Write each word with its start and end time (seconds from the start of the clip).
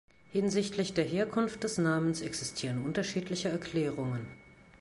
Hinsichtlich 0.31 0.93
der 0.95 1.03
Herkunft 1.05 1.63
des 1.63 1.77
Namens 1.77 2.21
existieren 2.21 2.83
unterschiedliche 2.85 3.49
Erklärungen. 3.49 4.25